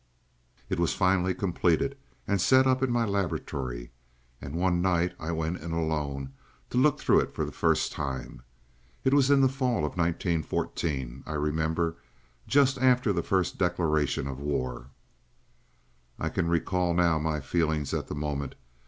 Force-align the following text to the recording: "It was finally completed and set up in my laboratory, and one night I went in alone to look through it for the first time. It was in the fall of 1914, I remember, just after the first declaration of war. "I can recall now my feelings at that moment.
"It 0.67 0.79
was 0.79 0.95
finally 0.95 1.35
completed 1.35 1.95
and 2.27 2.41
set 2.41 2.65
up 2.65 2.81
in 2.81 2.89
my 2.91 3.05
laboratory, 3.05 3.91
and 4.41 4.55
one 4.55 4.81
night 4.81 5.13
I 5.19 5.31
went 5.31 5.59
in 5.61 5.73
alone 5.73 6.33
to 6.71 6.79
look 6.79 6.99
through 6.99 7.19
it 7.19 7.35
for 7.35 7.45
the 7.45 7.51
first 7.51 7.91
time. 7.91 8.41
It 9.03 9.13
was 9.13 9.29
in 9.29 9.41
the 9.41 9.47
fall 9.47 9.85
of 9.85 9.95
1914, 9.95 11.21
I 11.27 11.33
remember, 11.33 11.97
just 12.47 12.79
after 12.79 13.13
the 13.13 13.21
first 13.21 13.59
declaration 13.59 14.25
of 14.27 14.39
war. 14.39 14.87
"I 16.17 16.29
can 16.29 16.47
recall 16.47 16.95
now 16.95 17.19
my 17.19 17.39
feelings 17.39 17.93
at 17.93 18.07
that 18.07 18.15
moment. 18.15 18.55